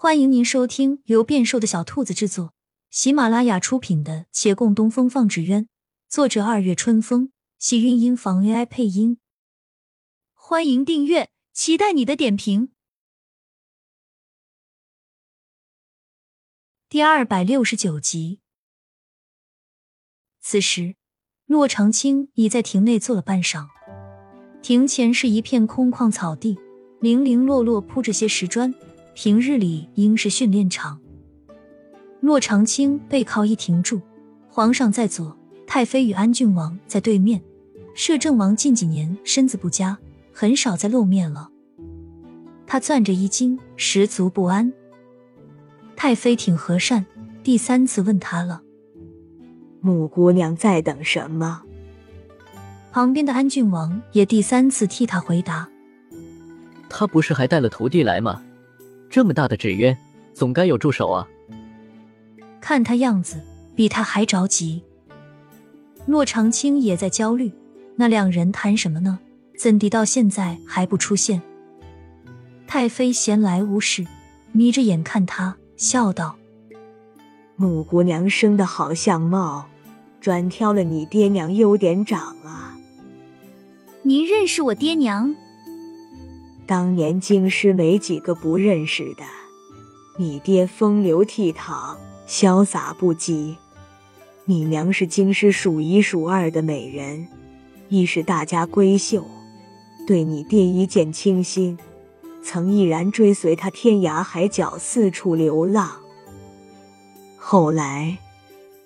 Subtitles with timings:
[0.00, 2.54] 欢迎您收听由变瘦的小兔子制作、
[2.88, 5.64] 喜马拉雅出品的《且共东风放纸鸢》，
[6.08, 9.18] 作者二月春风，喜韵音房 AI 配音。
[10.34, 12.70] 欢迎订阅，期待你的点评。
[16.88, 18.38] 第二百六十九集。
[20.40, 20.94] 此时，
[21.44, 23.66] 骆长青已在亭内坐了半晌，
[24.62, 26.56] 亭前是一片空旷草地，
[27.00, 28.72] 零零落落铺着些石砖。
[29.20, 30.96] 平日里应是训练场。
[32.20, 34.00] 骆长青背靠一亭柱，
[34.48, 37.42] 皇上在左，太妃与安郡王在对面。
[37.96, 39.98] 摄政王近几年身子不佳，
[40.32, 41.50] 很少再露面了。
[42.64, 44.72] 他攥着衣襟，十足不安。
[45.96, 47.04] 太妃挺和善，
[47.42, 48.62] 第三次问他了
[49.82, 51.64] ：“穆姑娘在等什么？”
[52.92, 55.68] 旁边的安郡王也第三次替他回答
[56.88, 58.40] ：“他不是还带了徒弟来吗？”
[59.10, 59.96] 这么大的纸鸢，
[60.34, 61.26] 总该有助手啊！
[62.60, 63.42] 看他样子，
[63.74, 64.82] 比他还着急。
[66.06, 67.52] 骆长青也在焦虑，
[67.96, 69.18] 那两人谈什么呢？
[69.58, 71.42] 怎地到现在还不出现？
[72.66, 74.06] 太妃闲来无事，
[74.52, 76.36] 眯着眼看他，笑道
[77.56, 79.68] ：“穆姑娘生的好相貌，
[80.20, 82.78] 专挑了你爹娘优点长啊！”
[84.02, 85.34] 您认识我爹娘？
[86.68, 89.24] 当年京师没几个不认识的，
[90.18, 91.96] 你爹风流倜傥，
[92.28, 93.56] 潇洒不羁；
[94.44, 97.26] 你娘是京师数一数二的美人，
[97.88, 99.24] 亦是大家闺秀，
[100.06, 101.78] 对你爹一见倾心，
[102.42, 105.90] 曾毅然追随他天涯海角四处流浪。
[107.38, 108.18] 后来，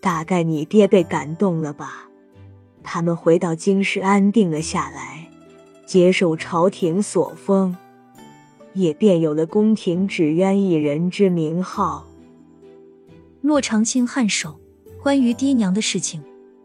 [0.00, 2.06] 大概你爹被感动了吧，
[2.84, 5.22] 他们回到京师安定了下来。
[5.84, 7.77] 接受朝廷所封，
[8.75, 12.06] 也便有了宫廷纸鸢一人之名号。
[13.41, 14.58] 骆长青颔首，
[15.02, 16.22] 关于爹娘的事情，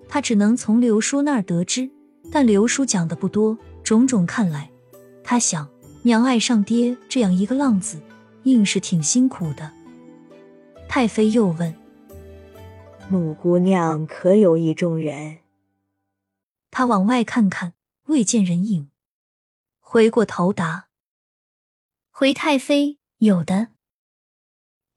[0.07, 1.89] 他只能从刘叔那儿得知，
[2.31, 3.57] 但刘叔讲的不多。
[3.83, 4.69] 种种看来，
[5.23, 5.67] 他想
[6.01, 8.01] 娘爱上爹这样一个浪子，
[8.43, 9.71] 硬是挺辛苦的。
[10.89, 11.73] 太妃又问
[13.09, 15.37] ：“穆姑娘可有意中人？”
[16.69, 17.73] 他往外看看，
[18.07, 18.89] 未见人影。
[19.89, 20.89] 回过头答
[22.11, 23.69] ：“回太妃，有的。”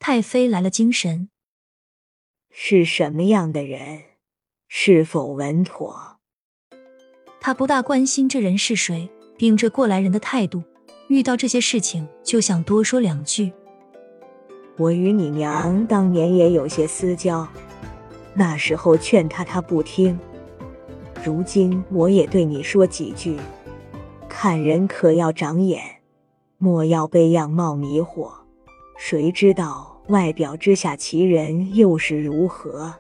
[0.01, 1.31] 太妃来了精神。
[2.51, 4.03] 是什么样的人？
[4.67, 6.19] 是否稳妥？
[7.41, 9.09] 他不大关心这人是谁，
[9.39, 10.65] 秉着过来人的态度，
[11.07, 13.53] 遇到这些事情就想多说两句。
[14.77, 17.47] 我与你娘当年也有些私交，
[18.34, 20.19] 那时候劝她她不听。
[21.25, 23.39] 如今我也对你说几句。
[24.31, 25.83] 看人可要长眼，
[26.57, 28.31] 莫要被样貌迷惑。
[28.97, 32.95] 谁知道外表之下其人又是如何？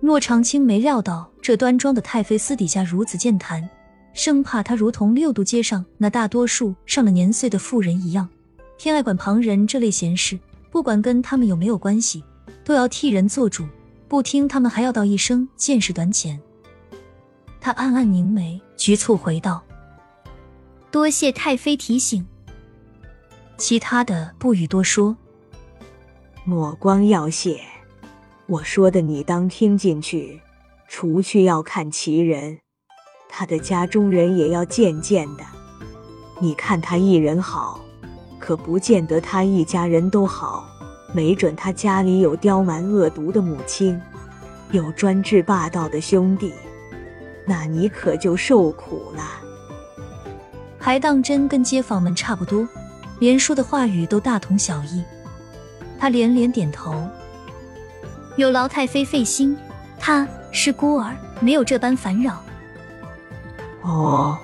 [0.00, 3.68] 骆长青没料到这端庄的太妃私底下如此健谈，
[4.14, 8.28] 生怕她如同六渡街上那大多数上了年岁的妇人一样，
[8.78, 10.38] 偏爱管旁人这类闲事，
[10.70, 12.22] 不管跟他们有没有关系，
[12.64, 13.66] 都要替人做主，
[14.06, 16.40] 不听他们还要道一声见识短浅。
[17.60, 19.60] 他暗暗凝眉，局促回道。
[20.96, 22.26] 多谢太妃提醒，
[23.58, 25.14] 其他的不予多说。
[26.42, 27.60] 莫光要谢，
[28.46, 30.40] 我说的你当听进去。
[30.88, 32.60] 除去要看其人，
[33.28, 35.44] 他的家中人也要见见的。
[36.40, 37.78] 你看他一人好，
[38.38, 40.66] 可不见得他一家人都好。
[41.12, 44.00] 没准他家里有刁蛮恶毒的母亲，
[44.70, 46.54] 有专制霸道的兄弟，
[47.44, 49.42] 那你可就受苦了。
[50.86, 52.64] 还当真跟街坊们差不多，
[53.18, 55.02] 连说的话语都大同小异。
[55.98, 56.94] 他连连点头，
[58.36, 59.58] 有劳太妃费心。
[59.98, 62.40] 他是孤儿，没有这般烦扰。
[63.82, 64.38] 哦，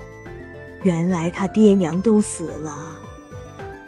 [0.83, 2.77] 原来他爹娘都死了，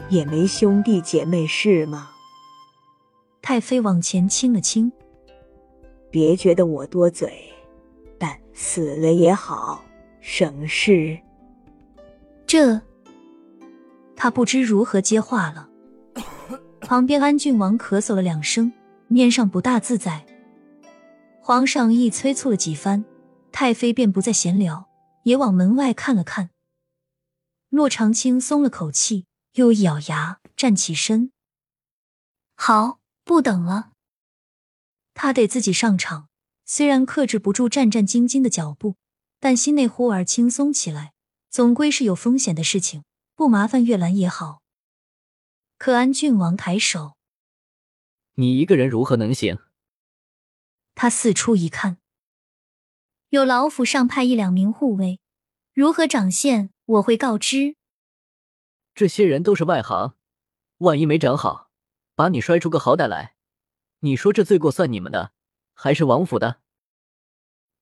[0.07, 2.11] 也没兄弟姐妹是吗？
[3.41, 4.89] 太妃往前倾了倾，
[6.09, 7.53] 别觉得我多嘴，
[8.17, 9.83] 但死了也好，
[10.21, 11.19] 省事。
[12.47, 12.81] 这，
[14.15, 15.69] 他不知如何接话了。
[16.81, 18.71] 旁边安郡王咳嗽了两声，
[19.07, 20.25] 面上不大自在。
[21.41, 23.03] 皇上一催促了几番，
[23.51, 24.87] 太妃便不再闲聊，
[25.23, 26.51] 也往门外看了看。
[27.69, 31.31] 骆长青松了口气，又一咬牙，站起身。
[32.55, 33.91] 好，不等了。
[35.15, 36.29] 他得自己上场，
[36.65, 38.95] 虽然克制不住战战兢兢的脚步，
[39.39, 41.14] 但心内忽而轻松起来。
[41.55, 44.61] 总归是有风险的事情，不麻烦月兰也好。
[45.77, 47.15] 可安郡王抬手，
[48.33, 49.57] 你一个人如何能行？
[50.95, 51.97] 他四处一看，
[53.29, 55.21] 有老府上派一两名护卫，
[55.71, 57.77] 如何掌线，我会告知。
[58.93, 60.17] 这些人都是外行，
[60.79, 61.69] 万一没长好，
[62.15, 63.37] 把你摔出个好歹来，
[63.99, 65.31] 你说这罪过算你们的，
[65.73, 66.59] 还是王府的？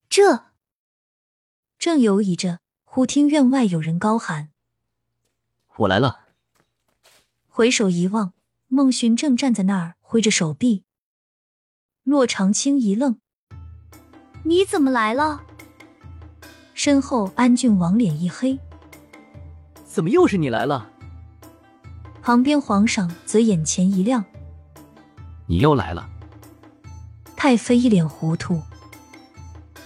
[0.08, 0.52] 这
[1.80, 2.60] 正犹疑着，
[2.96, 4.50] 忽听院外有人高喊
[5.78, 6.26] ：“我来了！”
[7.50, 8.34] 回首一望，
[8.68, 10.84] 孟寻正站在那儿挥着手臂。
[12.04, 13.18] 骆长青一愣
[14.46, 15.44] ：“你怎么来了？”
[16.76, 18.60] 身后安郡王脸一黑
[19.84, 20.92] ：“怎么又是你来了？”
[22.22, 24.24] 旁边皇上则眼前一亮
[25.50, 26.08] ：“你又来了。”
[27.36, 28.62] 太妃一脸糊涂：“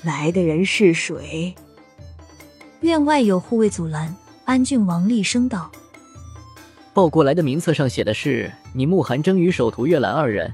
[0.04, 1.56] 来的人是谁？”
[2.82, 4.16] 院外有护卫阻拦，
[4.46, 5.72] 安郡王厉声道
[6.94, 10.54] ：“报过来的名册上写的是你慕寒征与首徒月兰二人，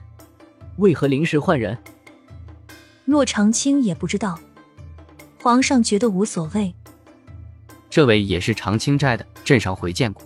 [0.78, 1.78] 为何临时换人？”
[3.04, 4.40] 骆长青也不知道，
[5.42, 6.74] 皇上觉得无所谓。
[7.90, 10.24] 这位也是长青寨的，镇上回见过。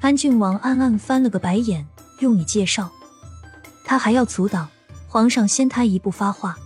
[0.00, 1.86] 安郡王暗暗翻了个白眼，
[2.20, 2.90] 用以介绍，
[3.84, 4.68] 他还要阻挡
[5.08, 6.58] 皇上先他一步发话。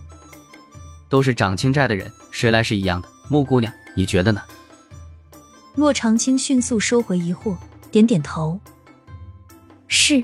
[1.07, 3.07] 都是长青寨的人，谁来是一样的。
[3.29, 4.41] 穆姑娘，你觉得呢？
[5.75, 7.55] 骆长青迅速收回疑惑，
[7.91, 8.59] 点点头。
[9.87, 10.23] 是。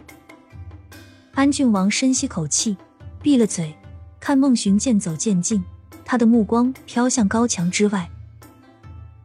[1.33, 2.75] 安郡王深吸口气，
[3.21, 3.73] 闭了嘴，
[4.19, 5.63] 看孟寻渐走渐近，
[6.03, 8.09] 他的目光飘向高墙之外。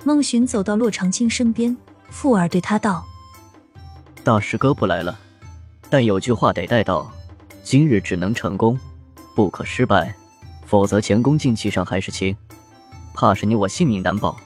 [0.05, 1.77] 孟寻走到骆长青身边，
[2.11, 3.05] 附耳对他道。
[4.23, 5.19] 大师哥不来了，
[5.91, 7.11] 但有句话得带到：
[7.63, 8.79] 今日只能成功，
[9.35, 10.15] 不可失败，
[10.67, 12.37] 否则前功尽弃上还是轻，
[13.25, 14.39] 怕是你我性命难保。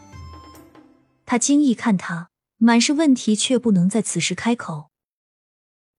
[1.26, 4.92] 他惊异看他，满是问题，却不能在此时开口。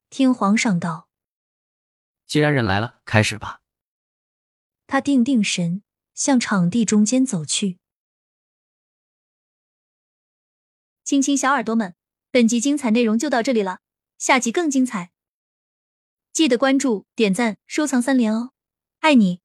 [0.10, 1.10] 听皇上道
[2.26, 3.60] ：“既然人来了，开始吧。”
[4.88, 5.84] 他定定神，
[6.14, 7.80] 向场地中间走去。
[11.04, 11.96] 亲亲小耳朵们。
[12.32, 13.80] 本集精彩内容就到这里了，
[14.20, 15.12] 下集更精彩，
[16.32, 18.52] 记得关注、点赞、收藏三连哦，
[19.00, 19.42] 爱你！